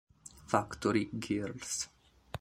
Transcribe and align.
Factory 0.47 1.11
Girls. 1.13 1.87